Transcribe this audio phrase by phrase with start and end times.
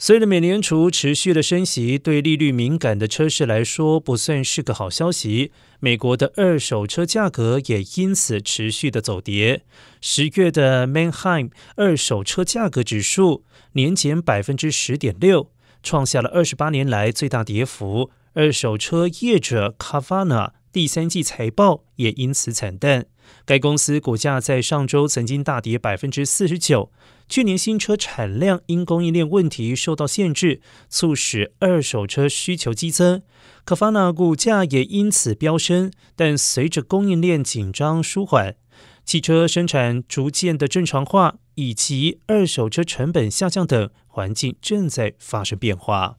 [0.00, 5.50] 随着美联储持续的升息，对利率敏感的车市来说不算是个好消息。
[5.80, 9.64] 美国的二手车价格也因此持续的走跌。
[10.00, 13.42] 十月的 Manheim 二手车价格指数
[13.72, 15.50] 年减百分之十点六，
[15.82, 18.12] 创下了二十八年来最大跌幅。
[18.34, 23.06] 二手车业者 Carvana 第三季财报也因此惨淡。
[23.44, 26.92] 该公司股价在上周曾经大跌百分之四十九。
[27.28, 33.22] 去年新车产量因供应链问题受到限制，促使二手车需求激增，
[33.64, 35.90] 可发纳股价也因此飙升。
[36.14, 38.54] 但随着供应链紧张舒缓，
[39.04, 46.18] 汽车生产逐渐的正常化，以及二手车成本下降等环境正在发生变化。